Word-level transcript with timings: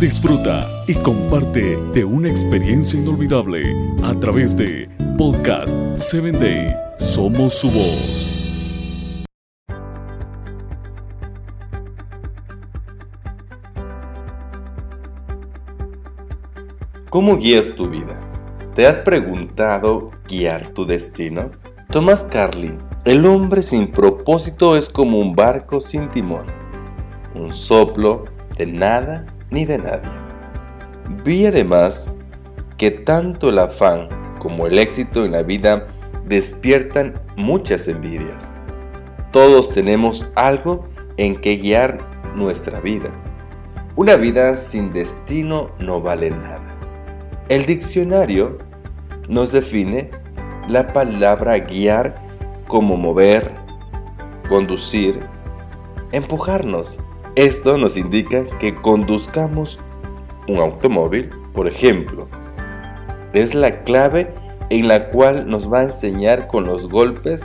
Disfruta 0.00 0.68
y 0.86 0.94
comparte 0.94 1.76
de 1.94 2.04
una 2.04 2.28
experiencia 2.28 2.98
inolvidable 2.98 3.74
a 4.02 4.12
través 4.20 4.56
de 4.56 4.88
Podcast 5.16 5.74
7 5.96 6.32
Day. 6.32 6.76
Somos 6.98 7.54
su 7.54 7.70
voz. 7.70 9.24
¿Cómo 17.08 17.36
guías 17.36 17.74
tu 17.74 17.88
vida? 17.88 18.20
¿Te 18.74 18.86
has 18.86 18.98
preguntado 18.98 20.10
guiar 20.28 20.66
tu 20.68 20.84
destino? 20.84 21.52
Tomás 21.90 22.24
Carly, 22.24 22.76
el 23.04 23.24
hombre 23.24 23.62
sin 23.62 23.90
propósito 23.92 24.76
es 24.76 24.88
como 24.88 25.18
un 25.18 25.34
barco 25.34 25.80
sin 25.80 26.10
timón, 26.10 26.46
un 27.34 27.52
soplo 27.54 28.24
de 28.58 28.66
nada 28.66 29.26
ni 29.54 29.64
de 29.64 29.78
nadie. 29.78 30.10
Vi 31.24 31.46
además 31.46 32.10
que 32.76 32.90
tanto 32.90 33.50
el 33.50 33.60
afán 33.60 34.08
como 34.40 34.66
el 34.66 34.78
éxito 34.78 35.24
en 35.24 35.32
la 35.32 35.44
vida 35.44 35.86
despiertan 36.26 37.14
muchas 37.36 37.86
envidias. 37.86 38.54
Todos 39.30 39.70
tenemos 39.70 40.30
algo 40.34 40.86
en 41.16 41.40
que 41.40 41.56
guiar 41.56 41.98
nuestra 42.34 42.80
vida. 42.80 43.10
Una 43.94 44.16
vida 44.16 44.56
sin 44.56 44.92
destino 44.92 45.70
no 45.78 46.00
vale 46.00 46.30
nada. 46.30 46.76
El 47.48 47.64
diccionario 47.64 48.58
nos 49.28 49.52
define 49.52 50.10
la 50.68 50.88
palabra 50.88 51.58
guiar 51.58 52.20
como 52.66 52.96
mover, 52.96 53.52
conducir, 54.48 55.20
empujarnos. 56.10 56.98
Esto 57.36 57.76
nos 57.78 57.96
indica 57.96 58.44
que 58.60 58.76
conduzcamos 58.76 59.80
un 60.46 60.58
automóvil, 60.58 61.30
por 61.52 61.66
ejemplo. 61.66 62.28
Es 63.32 63.56
la 63.56 63.82
clave 63.82 64.32
en 64.70 64.86
la 64.86 65.08
cual 65.08 65.50
nos 65.50 65.72
va 65.72 65.80
a 65.80 65.84
enseñar 65.84 66.46
con 66.46 66.64
los 66.64 66.88
golpes 66.88 67.44